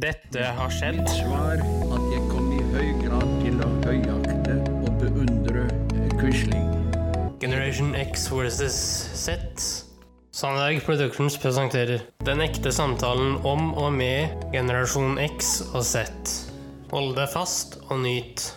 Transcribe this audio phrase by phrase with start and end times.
[0.00, 1.02] Dette har skjedd.
[1.12, 5.66] Svar at jeg kom i høy grad til å høyakte og beundre
[6.14, 6.70] Quisling.
[7.42, 8.78] Generation X versus
[9.20, 9.66] Z.
[10.32, 16.08] Sandberg Productions presenterer Den ekte samtalen om og med generasjon X og Z.
[16.94, 18.48] Hold deg fast og nyt.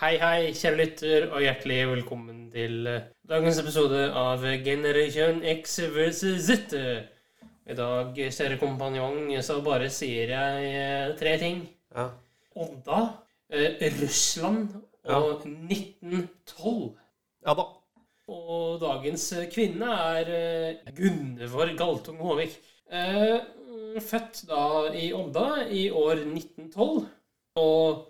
[0.00, 6.48] Hei, hei, kjære lytter, og hjertelig velkommen til eh, dagens episode av Generation X versus
[6.48, 6.80] Z.
[7.68, 11.60] I dag, kjære kompanjong, så bare sier jeg eh, tre ting.
[11.94, 12.06] Ja.
[12.56, 13.00] Odda,
[13.52, 14.72] eh, Russland
[15.04, 16.96] og 1912.
[17.46, 17.66] ja da.
[18.30, 22.54] Og dagens kvinne er eh, Gunvor Galtung Håvik.
[22.90, 23.40] Eh,
[24.00, 27.04] født da i Odda i år 1912.
[27.60, 28.06] Og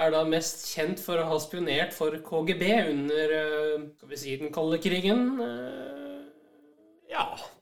[0.00, 4.36] er da mest kjent for å ha spionert for KGB under eh, skal vi si,
[4.40, 5.26] den kalde krigen.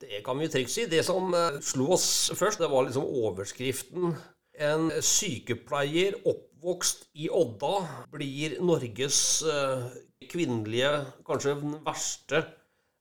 [0.00, 0.86] Det kan vi trygt si.
[0.90, 4.12] Det som eh, slo oss først, det var liksom overskriften.
[4.58, 7.74] En sykepleier oppvokst i Odda
[8.14, 9.84] blir Norges eh,
[10.30, 10.90] kvinnelige,
[11.27, 12.40] kanskje den verste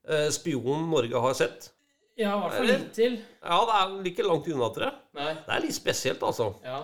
[0.08, 1.70] eh, spionen Norge har sett.
[2.18, 3.18] ja, i hvert fall hittil.
[3.42, 4.96] Ja, det er like langt unna, tror jeg.
[5.18, 5.32] Nei.
[5.46, 6.52] Det er litt spesielt, altså.
[6.66, 6.80] Ja.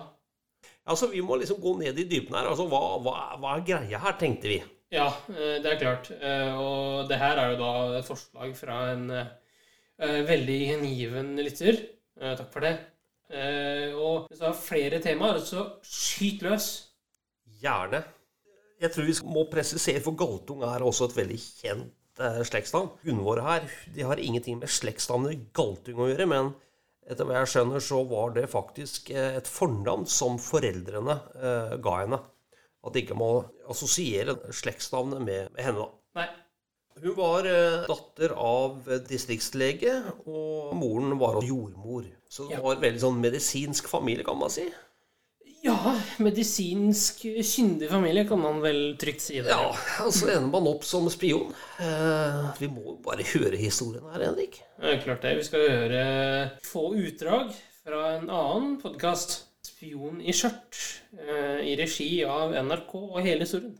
[0.85, 2.47] Altså, Vi må liksom gå ned i dybden her.
[2.51, 4.59] Altså, Hva, hva, hva er greia her, tenkte vi.
[4.93, 6.11] Ja, det er klart.
[6.13, 9.07] Og det her er jo da et forslag fra en
[9.99, 11.77] veldig gjengiven lytter.
[12.19, 12.73] Eh, Takk for det.
[13.29, 16.67] Eh, Og hvis du har flere temaer, så skyt løs.
[17.61, 18.03] Gjerne.
[18.81, 22.91] Jeg tror vi må presisere, for Galtung er også et veldig kjent eh, slektsnavn.
[23.07, 26.51] Gunvor her de har ingenting med slektsnavnet Galtung å gjøre, men
[27.07, 31.97] etter hva jeg skjønner, så var det faktisk eh, et fornavn som foreldrene eh, ga
[32.03, 32.19] henne.
[32.85, 33.29] At de ikke må
[33.71, 35.85] assosiere slektsnavnet med, med henne.
[35.87, 36.19] da.
[36.19, 36.27] Nei.
[37.01, 42.05] Hun var eh, datter av distriktslege, og moren var jordmor.
[42.31, 42.61] Så det Ja.
[42.63, 44.69] var veldig sånn medisinsk familie, kan man si.
[45.65, 49.49] Ja, medisinsk kyndig familie, kan man vel trygt si det.
[49.49, 49.73] Ja,
[50.13, 51.53] så ender man opp som spion.
[51.81, 54.61] Eh, vi må bare høre historien her, Henrik.
[54.79, 55.35] Er klart det.
[55.39, 57.51] Vi skal høre få utdrag
[57.83, 59.41] fra en annen podkast.
[59.65, 63.75] 'Spion i skjørt', eh, i regi av NRK og hele historien.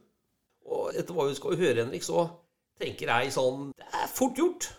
[0.65, 2.25] Og etter hva vi skal høre, Henrik, så
[2.81, 4.69] tenker jeg sånn Det er fort gjort.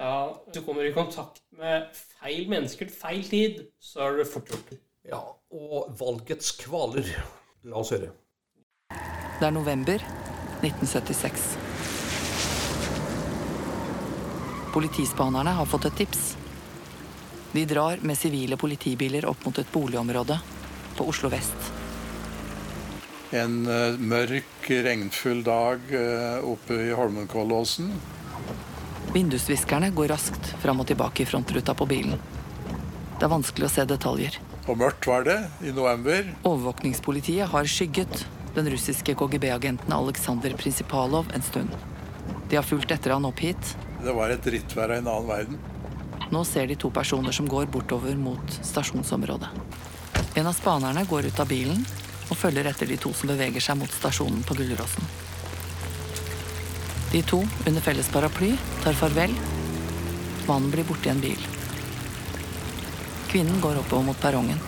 [0.00, 4.48] Ja, du kommer i kontakt med feil mennesker til feil tid, så er det fort
[4.48, 4.72] gjort.
[5.08, 5.20] Ja,
[5.52, 7.08] og valgets kvaler.
[7.68, 8.12] La oss høre.
[9.40, 10.00] Det er november
[10.60, 11.50] 1976.
[14.70, 16.24] Politispanerne har fått et tips.
[17.52, 20.38] De drar med sivile politibiler opp mot et boligområde
[20.96, 21.79] på Oslo vest.
[23.30, 27.92] En eh, mørk, regnfull dag eh, oppe i Holmenkollåsen.
[29.14, 32.18] Vindusviskerne går raskt fram og tilbake i frontruta på bilen.
[33.20, 34.40] Det er vanskelig å se detaljer.
[34.66, 36.26] Og mørkt var det i november.
[36.42, 38.24] Overvåkningspolitiet har skygget
[38.56, 41.74] den russiske KGB-agenten Aleksandr Prinsipalov en stund.
[42.50, 43.76] De har fulgt etter han opp hit.
[44.02, 45.62] Det var et drittvær av en annen verden.
[46.34, 49.50] Nå ser de to personer som går bortover mot stasjonsområdet.
[50.38, 51.86] En av spanerne går ut av bilen
[52.30, 55.10] og følger etter de to som beveger seg mot stasjonen på Gulleråsen.
[57.10, 58.52] De to, under felles paraply,
[58.84, 59.34] tar farvel.
[60.46, 61.40] Mannen blir borte i en bil.
[63.30, 64.62] Kvinnen går oppover mot perrongen.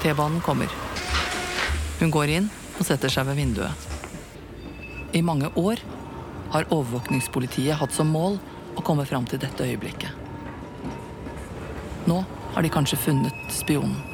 [0.00, 0.72] T-banen kommer.
[2.00, 3.88] Hun går inn og setter seg ved vinduet.
[5.12, 5.82] I mange år
[6.54, 8.38] har overvåkningspolitiet hatt som mål
[8.80, 10.12] å komme fram til dette øyeblikket.
[12.08, 12.22] Nå
[12.54, 14.09] har de kanskje funnet spionen.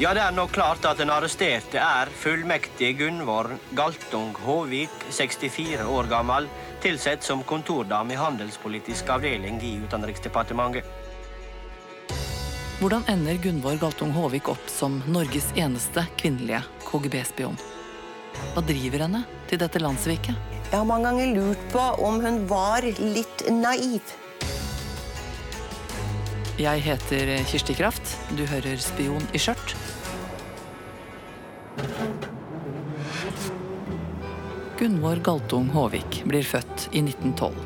[0.00, 6.06] Ja, det er nok klart at den arresterte er fullmektig Gunvor Galtung Håvik, 64 år
[6.08, 6.46] gammel,
[6.80, 10.88] tilsett som kontordame i handelspolitisk avdeling i Utenriksdepartementet.
[12.80, 17.60] Hvordan ender Gunvor Galtung Håvik opp som Norges eneste kvinnelige KGB-spion?
[18.54, 20.56] Hva driver henne til dette landssviket?
[20.70, 24.16] Jeg har mange ganger lurt på om hun var litt naiv.
[26.60, 28.10] Jeg heter Kirsti Kraft.
[28.36, 29.72] Du hører Spion i skjørt.
[34.76, 37.56] Gunvor Galtung Håvik blir født i 1912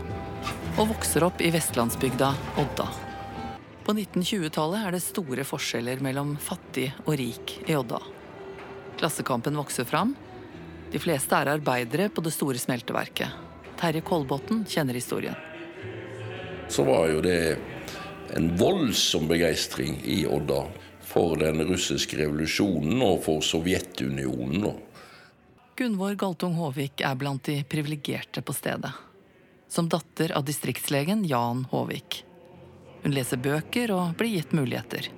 [0.78, 2.30] og vokser opp i vestlandsbygda
[2.62, 2.86] Odda.
[3.82, 7.98] På 1920-tallet er det store forskjeller mellom fattig og rik i Odda.
[9.00, 10.14] Klassekampen vokser fram.
[10.94, 13.42] De fleste er arbeidere på det store smelteverket.
[13.74, 15.34] Terje Kolbotn kjenner historien.
[16.68, 17.73] så var jo det
[18.36, 20.64] en voldsom begeistring i Odda
[21.00, 24.72] for den russiske revolusjonen og for Sovjetunionen.
[25.78, 28.90] Gunvor Galtung Håvik er blant de privilegerte på stedet.
[29.68, 32.24] Som datter av distriktslegen Jan Håvik.
[33.04, 35.10] Hun leser bøker og blir gitt muligheter.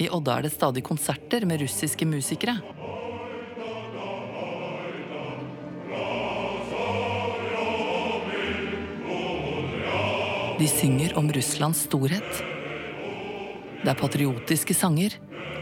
[0.00, 2.58] I Odda er det stadig konserter med russiske musikere.
[10.60, 12.42] De synger om Russlands storhet.
[13.80, 15.14] Det er patriotiske sanger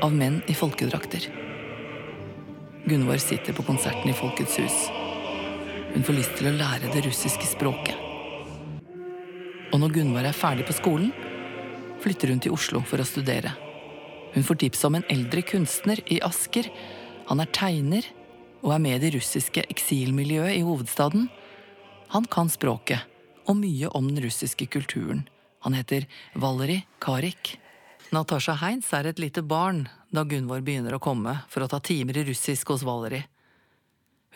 [0.02, 1.28] av menn i folkedrakter.
[2.82, 4.78] Gunvor sitter på konserten i Folkets hus.
[5.92, 7.94] Hun får lyst til å lære det russiske språket.
[9.70, 11.12] Og når Gunvor er ferdig på skolen,
[12.02, 13.52] flytter hun til Oslo for å studere.
[14.34, 16.66] Hun får tips om en eldre kunstner i Asker.
[17.30, 18.10] Han er tegner
[18.64, 21.30] og er med i det russiske eksilmiljøet i hovedstaden.
[22.16, 23.06] Han kan språket
[23.48, 25.24] og mye om den russiske kulturen.
[25.64, 27.56] Han heter Valeri Karik.
[28.12, 32.20] Natasha Heinz er et lite barn da Gunvor begynner å komme for å ta timer
[32.20, 33.24] i russisk hos Valeri.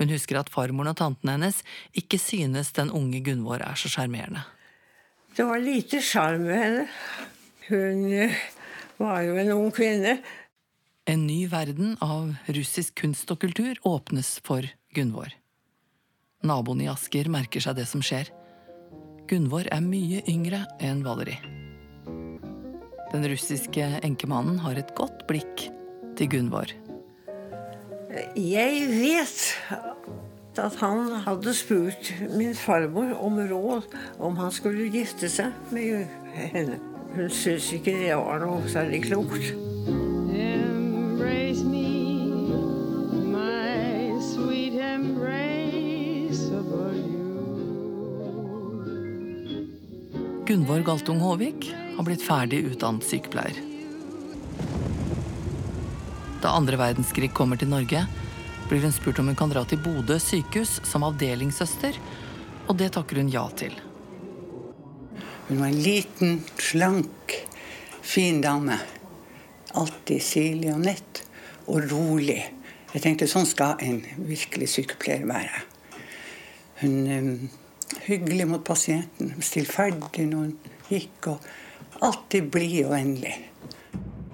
[0.01, 1.61] Hun husker at farmoren og tanten hennes
[1.97, 4.45] ikke synes den unge Gunvor er så sjarmerende.
[5.37, 6.87] Det var lite sjarm ved henne.
[7.69, 8.37] Hun eh,
[9.01, 10.19] var jo en ung kvinne.
[11.09, 15.33] En ny verden av russisk kunst og kultur åpnes for Gunvor.
[16.45, 18.29] Naboen i Asker merker seg det som skjer.
[19.33, 21.39] Gunvor er mye yngre enn Valeri.
[23.15, 25.63] Den russiske enkemannen har et godt blikk
[26.19, 26.75] til Gunvor.
[28.37, 29.47] Jeg vet
[30.61, 33.89] at han hadde spurt min farmor om råd
[34.21, 36.77] om han skulle gifte seg med henne.
[37.17, 39.49] Hun syntes ikke det var noe særlig klokt.
[50.53, 53.57] Gunvor Galtung Håvik har blitt ferdig utdannet sykepleier.
[56.43, 58.03] Da andre verdenskrig kommer til Norge,
[58.69, 61.97] blir hun spurt om hun kan dra til Bodø sykehus som avdelingssøster,
[62.67, 63.73] og det takker hun ja til.
[65.47, 67.39] Hun var en liten, slank,
[68.05, 68.77] fin dame.
[69.73, 71.23] Alltid sirlig og nett
[71.65, 72.43] og rolig.
[72.93, 75.65] Jeg tenkte sånn skal en virkelig sykepleier være.
[76.85, 77.35] Hun um,
[78.07, 80.55] hyggelig mot pasienten, stillferdig når hun
[80.89, 83.35] gikk, og alltid blid og vennlig.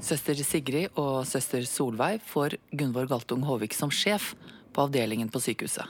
[0.05, 4.35] Søster Sigrid og søster Solveig får Gunvor Galtung Håvik som sjef
[4.73, 5.87] på avdelingen på sykehuset.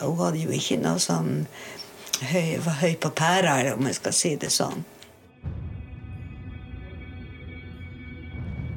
[0.00, 1.44] Hun hadde jo ikke noe sånn
[2.30, 4.84] høy, var høy på pæra, om jeg skal si det sånn.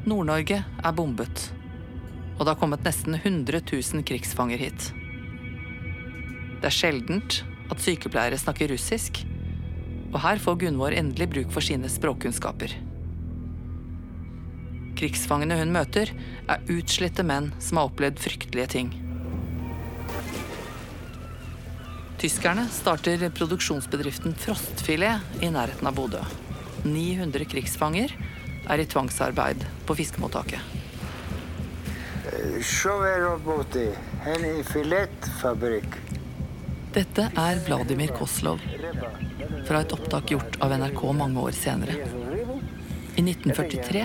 [0.07, 1.49] Nord-Norge er bombet,
[2.37, 4.91] og det har kommet nesten 100 000 krigsfanger hit.
[6.57, 7.41] Det er sjeldent
[7.71, 9.23] at sykepleiere snakker russisk,
[10.13, 12.75] og her får Gunvor endelig bruk for sine språkkunnskaper.
[14.97, 16.09] Krigsfangene hun møter,
[16.49, 18.95] er utslitte menn som har opplevd fryktelige ting.
[22.17, 26.23] Tyskerne starter produksjonsbedriften Frostfilet i nærheten av Bodø.
[26.87, 28.15] 900 krigsfanger
[28.65, 30.77] er i tvangsarbeid på fiskemottaket.
[32.57, 33.93] Sjåførroboter,
[34.33, 36.06] en filetfabrikk.
[36.93, 38.61] Dette er Vladimir Koslov
[39.67, 41.95] fra et opptak gjort av NRK mange år senere.
[43.17, 44.03] I 1943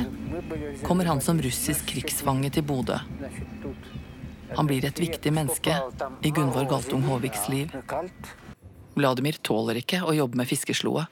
[0.82, 2.98] kommer han som russisk krigsfange til Bodø.
[4.56, 5.76] Han blir et viktig menneske
[6.22, 7.72] i Gunvor Galtung Håviks liv.
[8.94, 11.06] Vladimir tåler ikke å jobbe med fiskesloe.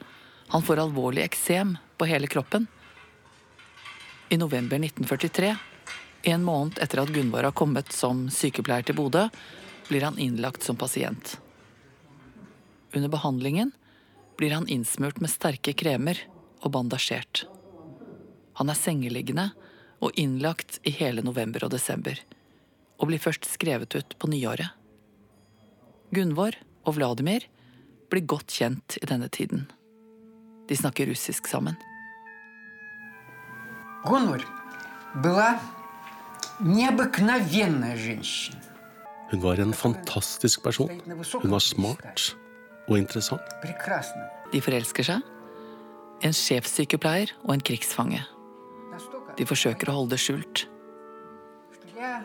[0.51, 2.67] Han får alvorlig eksem på hele kroppen.
[4.29, 5.55] I november 1943,
[6.35, 9.29] en måned etter at Gunvor har kommet som sykepleier til Bodø,
[9.89, 11.39] blir han innlagt som pasient.
[12.96, 13.72] Under behandlingen
[14.38, 16.20] blir han innsmurt med sterke kremer
[16.62, 17.46] og bandasjert.
[18.60, 19.50] Han er sengeliggende
[20.04, 22.20] og innlagt i hele november og desember,
[23.00, 24.72] og blir først skrevet ut på nyåret.
[26.16, 26.56] Gunvor
[26.86, 27.48] og Vladimir
[28.12, 29.66] blir godt kjent i denne tiden.
[30.70, 31.76] De snakker russisk sammen.
[34.06, 34.46] Gunvor
[35.24, 35.60] была
[36.60, 38.62] необыкновенная женщина.
[39.32, 41.02] Hun var en fantastisk person.
[41.42, 42.36] Hun var smart
[42.91, 43.55] og interessant.
[44.51, 45.23] De forelsker seg.
[46.27, 48.21] En sjefssykepleier og en krigsfange.
[49.39, 50.67] De forsøker å holde det skjult.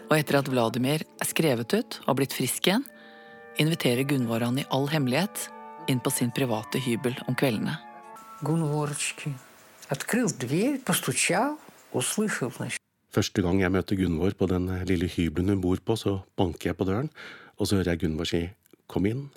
[0.10, 2.86] Og etter at Vladimir er skrevet ut og blitt frisk igjen,
[3.62, 5.48] inviterer Gunvor han i all hemmelighet
[5.92, 7.78] inn på sin private hybel om kveldene.
[13.16, 16.80] Første gang jeg møter Gunvor på den lille hybelen hun bor på, så banker jeg
[16.80, 17.12] på døren,
[17.56, 18.50] og så hører jeg Gunvor si
[18.88, 19.30] 'kom inn'.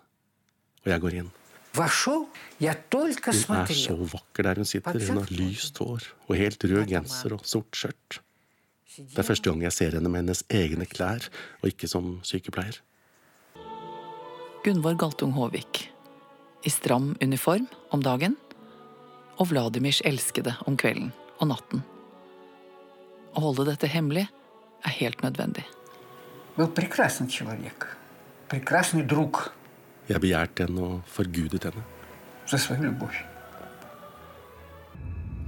[0.88, 1.32] og jeg går inn.
[1.74, 2.28] Вошел,
[2.60, 4.10] я только Hun er så смотрел.
[4.14, 4.94] vakker der hun sitter.
[4.94, 8.20] Hun har lyst hår og helt rød genser og sort skjørt.
[8.96, 11.26] Det er første gang jeg ser henne med hennes egne klær,
[11.64, 12.78] og ikke som sykepleier.
[14.64, 15.90] Gunvor Galtung Håvik.
[16.64, 18.38] I stram uniform om dagen
[19.38, 21.82] og Vladimirs elskede om kvelden og natten.
[23.34, 24.28] Å holde dette hemmelig
[24.86, 25.66] er helt nødvendig.
[26.56, 27.98] Был прекрасный человек.
[28.48, 29.52] Прекрасный друг
[30.09, 31.83] Jeg begjærte henne og forgudet henne.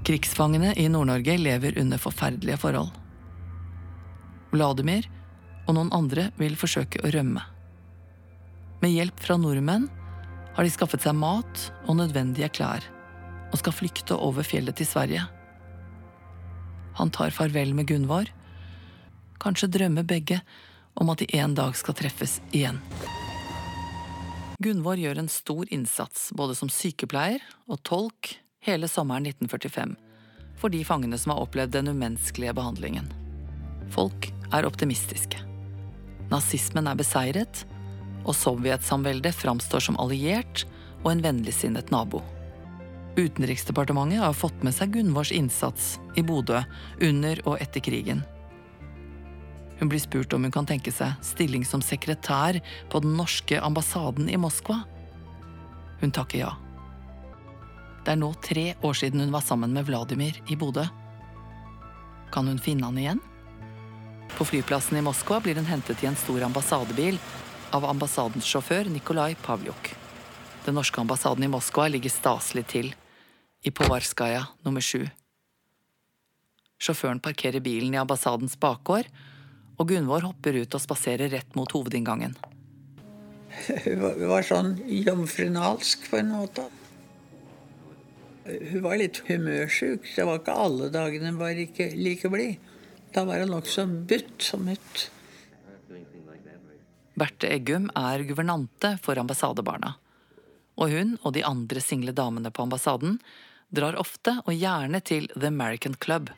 [0.04, 2.90] Krigsfangene i Nord-Norge lever under forferdelige forhold.
[4.52, 5.06] Vladimir
[5.66, 7.42] og noen andre vil forsøke å rømme.
[8.80, 9.86] Med hjelp fra nordmenn
[10.56, 12.84] har de skaffet seg mat og nødvendige klær
[13.50, 15.24] og skal flykte over fjellet til Sverige.
[17.00, 18.28] Han tar farvel med Gunvor.
[19.40, 20.40] Kanskje drømmer begge
[21.00, 22.80] om at de en dag skal treffes igjen.
[24.60, 28.34] Gunvor gjør en stor innsats både som sykepleier og tolk
[28.66, 29.94] hele sommeren 1945
[30.60, 33.06] for de fangene som har opplevd den umenneskelige behandlingen.
[33.88, 35.40] Folk er optimistiske.
[36.28, 37.62] Nazismen er beseiret,
[38.28, 40.66] og Sovjetsamveldet framstår som alliert
[41.00, 42.20] og en vennligsinnet nabo.
[43.16, 46.60] Utenriksdepartementet har fått med seg Gunvors innsats i Bodø
[47.08, 48.20] under og etter krigen.
[49.80, 52.60] Hun blir spurt om hun kan tenke seg stilling som sekretær
[52.92, 54.82] på den norske ambassaden i Moskva.
[56.00, 56.50] Hun takker ja.
[58.04, 60.84] Det er nå tre år siden hun var sammen med Vladimir i Bodø.
[62.32, 63.22] Kan hun finne han igjen?
[64.36, 67.18] På flyplassen i Moskva blir hun hentet i en stor ambassadebil
[67.76, 69.94] av ambassadens sjåfør Nikolai Pavljuk.
[70.64, 72.92] Den norske ambassaden i Moskva ligger staselig til,
[73.64, 75.02] i Povarskaja nummer sju.
[76.80, 79.08] Sjåføren parkerer bilen i ambassadens bakgård,
[79.80, 82.34] og Gunvor hopper ut og spaserer rett mot hovedinngangen.
[83.84, 86.66] Hun var- var sånn jomfrunalsk på en måte.
[88.44, 90.04] Hun var litt humørsjuk.
[90.14, 92.58] Det var ikke alle dagene hun var ikke like blid.
[93.12, 95.08] Da var hun nokså butt som mutt.
[97.18, 99.96] Berthe Eggum er guvernante for ambassadebarna.
[100.80, 103.18] Og hun og de andre single damene på ambassaden
[103.74, 106.30] drar ofte og gjerne til The American Club,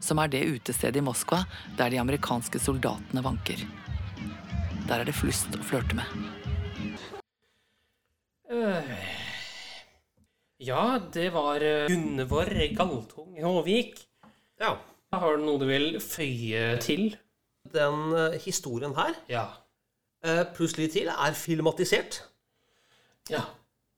[0.00, 1.42] som er det utestedet i Moskva
[1.78, 3.62] der de amerikanske soldatene vanker.
[4.88, 6.06] Der er det flust å flørte med.
[8.48, 8.82] Uh,
[10.58, 14.00] Ja, det var øh, Gunvor Galtung Håvik.
[14.58, 14.72] Ja.
[15.14, 17.12] Har du noe du vil føye til?
[17.70, 19.44] Den eh, historien her, Ja.
[20.24, 22.24] eh, pluss litt til, er filmatisert.
[23.30, 23.44] Ja.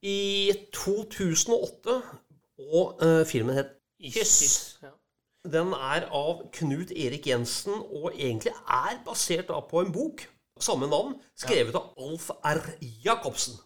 [0.02, 1.96] I 2008,
[2.76, 4.78] og uh, filmen het Kyss.
[4.82, 4.92] Ja.
[5.48, 10.26] Den er av Knut Erik Jensen, og egentlig er basert da på en bok.
[10.60, 12.60] Samme navn, skrevet av Alf R.
[13.04, 13.56] Jacobsen.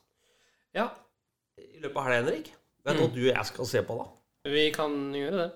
[0.75, 0.93] Ja.
[1.59, 2.53] I løpet av helga, Henrik.
[2.85, 3.09] Vet du Mm.
[3.09, 4.51] hva du og jeg skal se på, da?
[4.51, 5.53] Vi kan gjøre det.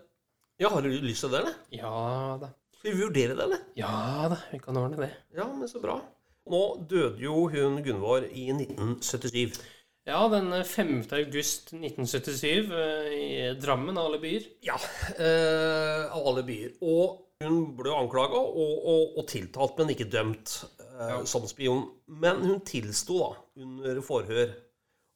[0.58, 1.54] Ja, Har du lyst til det, eller?
[1.70, 2.48] Ja da.
[2.78, 3.58] Skal vi vurdere det, eller?
[3.76, 5.12] Ja da, vi kan ordne det.
[5.36, 6.00] Ja, men så bra.
[6.48, 9.60] Nå døde jo hun Gunvor i 1977.
[10.08, 11.02] Ja, den 5.
[11.12, 14.44] august 1977 øh, i Drammen av alle byer.
[14.64, 14.78] Ja,
[15.20, 16.78] eh, av alle byer.
[16.80, 21.82] Og hun ble anklaga og, og, og tiltalt, men ikke dømt eh, som spion.
[22.08, 23.28] Men hun tilsto da,
[23.60, 24.54] under forhør,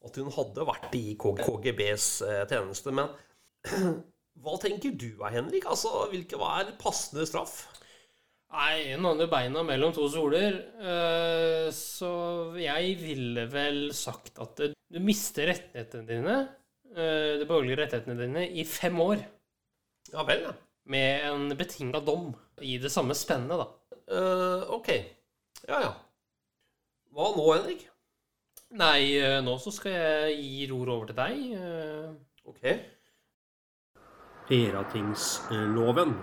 [0.04, 2.92] at hun hadde vært i KGBs eh, tjeneste.
[2.92, 3.08] Men
[4.44, 5.70] hva tenker du da, Henrik?
[5.72, 7.62] Altså, Hvilken var passende straff?
[8.52, 10.58] Nei, hun hadde beina mellom to soler,
[11.72, 12.10] så
[12.60, 14.60] jeg ville vel sagt at
[14.92, 16.36] du mister rettighetene dine,
[16.92, 19.22] øh, de borgerlige rettighetene dine, i fem år.
[20.12, 20.52] Ja vel, ja.
[20.84, 23.68] Med en betinga dom i det samme spennet, da.
[24.12, 24.88] Uh, ok.
[25.68, 25.92] Ja, ja.
[27.14, 27.86] Hva nå, Henrik?
[28.72, 31.38] Nei, øh, nå så skal jeg gi ror over til deg.
[32.48, 32.62] Ok.
[34.48, 36.16] Peratingsloven.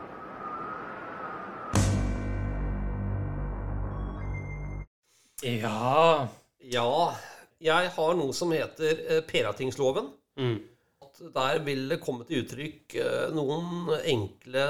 [5.44, 6.28] Ja
[6.60, 7.16] Ja,
[7.60, 10.12] jeg har noe som heter eh, Peratingsloven.
[10.40, 10.60] Mm.
[11.04, 14.66] At Der vil det komme til uttrykk eh, noen enkle,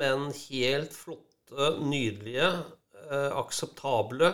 [0.00, 2.48] men helt flotte, nydelige,
[3.10, 4.32] eh, akseptable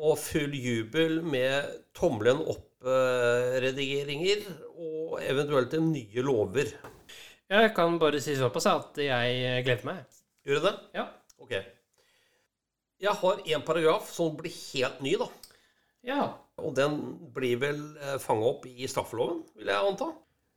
[0.00, 1.64] og full jubel med
[1.96, 4.40] tommelen opp-redigeringer
[4.80, 6.68] og eventuelt nye lover.
[7.50, 9.96] Jeg kan bare si såpass at jeg gleder meg.
[10.46, 10.76] Gjør du det?
[10.96, 11.04] Ja.
[11.42, 11.52] Ok.
[13.00, 15.28] Jeg har en paragraf som blir helt ny, da.
[16.06, 16.30] Ja.
[16.60, 16.96] Og den
[17.34, 17.80] blir vel
[18.20, 20.10] fanga opp i straffeloven, vil jeg anta.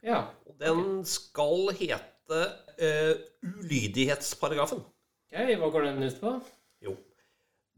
[0.04, 0.22] Ja.
[0.48, 2.40] Og den skal hete
[2.80, 4.84] uh, ulydighetsparagrafen.
[5.34, 6.34] Okay, Hva går den ut på?
[6.86, 6.96] Jo.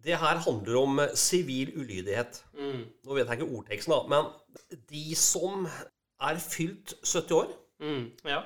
[0.05, 2.41] Det her handler om eh, sivil ulydighet.
[2.53, 2.81] Mm.
[3.07, 5.65] Nå vet jeg ikke ordteksten, da, men de som
[6.21, 8.05] er fylt 70 år, Mm.
[8.23, 8.37] Ja.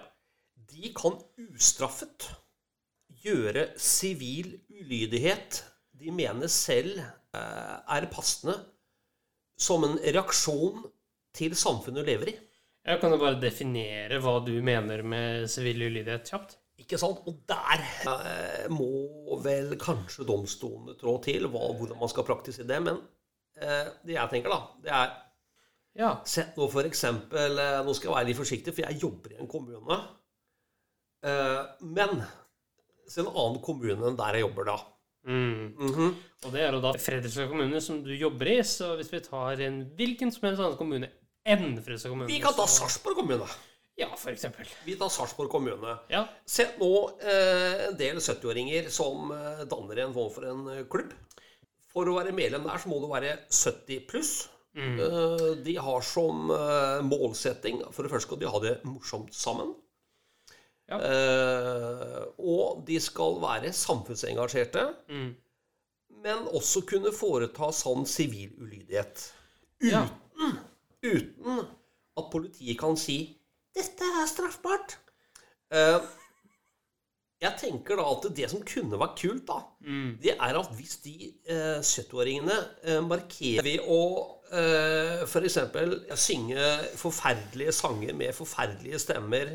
[0.71, 1.19] de kan
[1.53, 2.31] ustraffet
[3.21, 5.59] gjøre sivil ulydighet
[5.99, 8.55] de mener selv eh, er passende
[9.59, 10.85] som en reaksjon
[11.35, 12.37] til samfunnet du lever i.
[12.89, 16.55] Jeg kan jo bare definere hva du mener med sivil ulydighet kjapt.
[16.79, 17.25] Ikke sant?
[17.27, 22.79] Og der eh, må vel kanskje domstolene trå til hva, hvordan man skal praktisere det.
[22.85, 23.01] Men
[23.59, 25.17] eh, det jeg tenker, da, det er
[25.99, 26.09] Ja.
[26.23, 29.39] Sett nå for eksempel eh, Nå skal jeg være litt forsiktig, for jeg jobber i
[29.43, 29.97] en kommune.
[31.27, 32.21] Eh, men
[33.09, 34.77] se en annen kommune enn der jeg jobber, da.
[35.27, 35.75] Mm.
[35.77, 36.11] Mhm.
[36.45, 39.59] Og det er jo da Fredrikstad kommune som du jobber i, så hvis vi tar
[39.65, 41.09] en hvilken som helst annen kommune
[41.43, 43.49] enn Fredrikstad kommune Vi kan ta Sarpsborg kommune.
[43.99, 44.67] Ja, for eksempel.
[44.85, 45.97] Vi tar Sarpsborg kommune.
[46.11, 46.23] Ja.
[46.47, 51.11] Se nå eh, en del 70-åringer som eh, danner en form for en eh, klubb.
[51.89, 54.33] For å være medlem der så må du være 70 pluss.
[54.77, 54.95] Mm.
[55.03, 59.73] Eh, de har som eh, målsetting For det første skal de ha det morsomt sammen.
[60.97, 65.35] Eh, og de skal være samfunnsengasjerte, Mm.
[66.23, 69.31] men også kunne foreta sånn sivil ulydighet.
[69.81, 70.07] Ja.
[70.39, 70.57] Uten,
[71.03, 71.59] uten
[72.17, 73.37] at politiet kan si
[73.75, 74.97] 'dette er straffbart'.
[75.71, 75.99] Eh,
[77.41, 79.61] jeg tenker da at det som kunne vært kult, da,
[80.21, 85.57] det er at hvis de eh, 70-åringene eh, markerer ved å eh, f.eks.
[86.19, 86.65] synge
[86.99, 89.53] forferdelige sanger med forferdelige stemmer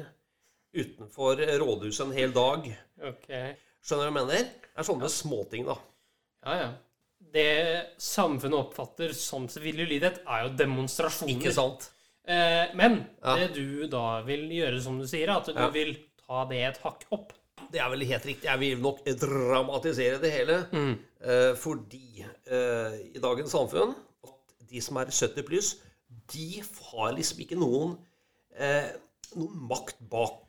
[0.75, 2.67] utenfor rådhuset en hel dag
[3.05, 3.27] Ok.
[3.85, 4.45] Skjønner du hva jeg mener?
[4.75, 5.75] Det er sånne småting, da.
[6.47, 6.69] Ja, ja.
[7.35, 7.49] Det
[8.01, 11.35] samfunnet oppfatter som sivil ulydighet, er jo demonstrasjoner.
[11.35, 11.91] Ikke sant?
[12.27, 13.35] Eh, men Ja.
[13.37, 15.69] det du da vil gjøre, som du sier, at du Ja.
[15.71, 17.33] vil ta det et hakk opp.
[17.71, 18.45] Det er vel helt riktig.
[18.45, 20.67] Jeg vil nok dramatisere det hele.
[20.73, 20.99] Mm.
[21.21, 25.77] Eh, fordi eh, i dagens samfunn at de som er 70 pluss,
[26.33, 27.99] de har liksom ikke noen,
[28.57, 28.93] eh,
[29.37, 30.44] noen makt bak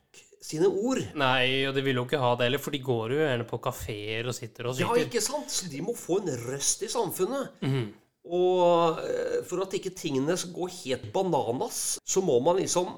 [0.46, 1.00] sine ord.
[1.18, 3.58] Nei, og de vil jo ikke ha det heller, for de går jo gjerne på
[3.64, 5.50] kafeer og sitter og Ja, ikke sant?
[5.50, 7.56] Så de må få en røst i samfunnet.
[7.66, 7.86] Mhm.
[8.26, 12.88] Og eh, for at ikke tingene skal gå helt bananas, så må man liksom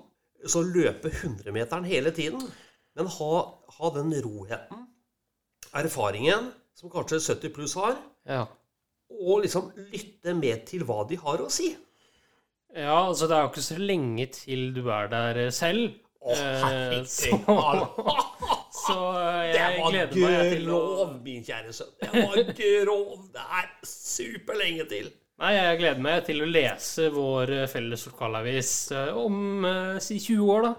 [0.48, 2.40] så løpe 100-meteren hele tiden.
[2.96, 3.32] Men ha,
[3.78, 4.86] ha den roheten,
[5.76, 8.46] erfaringen, som kanskje 70 pluss har, Ja.
[9.10, 11.74] og liksom lytte med til hva de har å si.
[12.74, 15.94] Ja, altså det er jo ikke så lenge til du er der selv.
[16.28, 16.34] Å.
[16.36, 17.38] Eh, så,
[18.82, 21.94] så eh, Det jeg gleder meg til var grov, min kjære sønn.
[22.02, 23.24] Det var grov.
[23.34, 25.10] Det er superlenge til.
[25.38, 28.72] Nei, jeg gleder meg til å lese vår eh, felles lokalavis
[29.16, 29.66] om
[30.02, 30.72] si 20 år, da.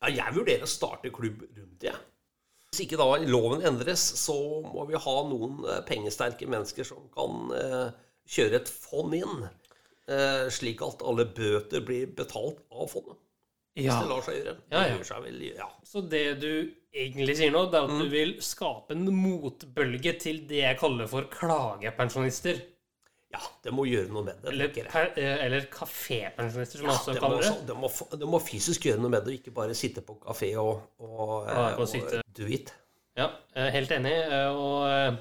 [0.00, 1.96] Ja, jeg vurderer å starte klubb rundt det.
[2.70, 7.50] Hvis ikke da loven endres, så må vi ha noen pengesterke mennesker som kan
[8.30, 9.48] kjøre et fond inn,
[10.08, 13.18] eh, slik at alle bøter blir betalt av fondet.
[13.76, 14.54] Hvis det lar seg gjøre.
[14.56, 14.96] Det Ja, ja.
[14.96, 15.68] gjør seg vel, ja.
[15.86, 16.50] Så det du
[16.92, 18.00] egentlig sier nå, det er at Mm.
[18.02, 22.60] du vil skape en motbølge til det jeg kaller for klagepensjonister.
[23.30, 24.50] Ja, det må gjøre noe med det.
[24.50, 24.72] Eller,
[25.16, 27.66] eh, eller kafépensjonister, som Ja, også kaller det.
[27.68, 30.56] det, må, det må fysisk gjøre noe med det, og ikke bare sitte på kafé
[30.58, 32.74] og, og, Ja, og do it.
[33.16, 34.12] Ja, helt enig.
[34.12, 35.16] eh, Og eh,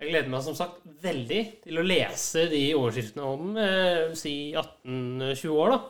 [0.00, 5.70] jeg gleder meg som sagt veldig til å lese de overskriftene om si 18-20 år,
[5.74, 5.80] da.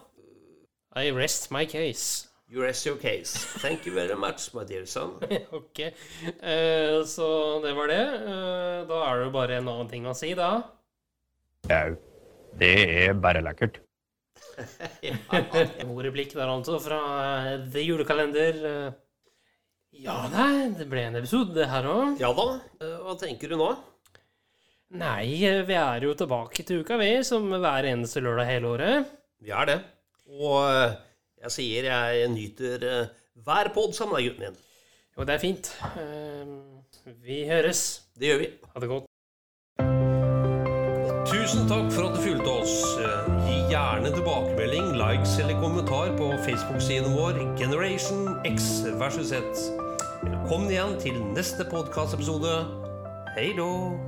[0.99, 2.29] I rest my case.
[2.51, 3.37] You rest your case.
[3.61, 5.21] Thank you very much, my dear son.
[5.53, 5.81] ok.
[6.43, 8.05] Uh, så det var det.
[8.25, 10.63] Uh, da er det jo bare en annen ting å si, da.
[11.69, 11.99] Jau.
[12.59, 12.71] Det
[13.05, 13.83] er bare lekkert.
[15.85, 18.59] God replikk der, altså, fra uh, The Julekalender.
[19.99, 22.17] Ja, nei, det ble en episode, det her òg.
[22.23, 22.49] Ja da.
[23.05, 23.71] Hva tenker du nå?
[24.97, 25.37] Nei,
[25.69, 29.17] vi er jo tilbake til uka, vi, som hver eneste lørdag hele året.
[29.45, 29.79] Vi er det.
[30.29, 30.97] Og eh,
[31.45, 33.13] jeg sier jeg nyter eh,
[33.45, 34.59] hver pod sammen med gutten min.
[35.17, 35.71] Jo, det er fint.
[35.97, 36.57] Eh,
[37.25, 38.03] Vi høres.
[38.19, 38.49] Det gjør vi.
[38.75, 39.07] Ha det godt.
[41.29, 42.75] Tusen takk for at du fulgte oss.
[43.47, 48.69] Gi gjerne tilbakemelding, likes eller kommentar på Facebook-siden vår Generation X
[49.01, 49.65] versus Z.
[50.25, 52.59] Velkommen igjen til neste podkastepisode.
[53.37, 54.08] Hei då!